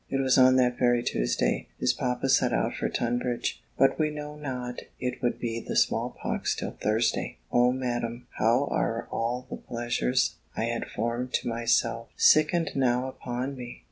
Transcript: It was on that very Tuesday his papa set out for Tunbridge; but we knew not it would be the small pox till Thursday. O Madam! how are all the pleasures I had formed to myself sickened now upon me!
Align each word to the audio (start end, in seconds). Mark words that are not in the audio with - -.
It 0.09 0.19
was 0.19 0.35
on 0.35 0.55
that 0.55 0.79
very 0.79 1.03
Tuesday 1.03 1.67
his 1.77 1.93
papa 1.93 2.27
set 2.27 2.51
out 2.51 2.73
for 2.73 2.89
Tunbridge; 2.89 3.61
but 3.77 3.99
we 3.99 4.09
knew 4.09 4.35
not 4.35 4.79
it 4.99 5.21
would 5.21 5.37
be 5.39 5.59
the 5.59 5.75
small 5.75 6.09
pox 6.09 6.55
till 6.55 6.71
Thursday. 6.71 7.37
O 7.51 7.71
Madam! 7.71 8.25
how 8.39 8.65
are 8.71 9.07
all 9.11 9.45
the 9.47 9.57
pleasures 9.57 10.37
I 10.57 10.63
had 10.63 10.87
formed 10.89 11.33
to 11.33 11.47
myself 11.47 12.07
sickened 12.17 12.71
now 12.75 13.09
upon 13.09 13.55
me! 13.55 13.77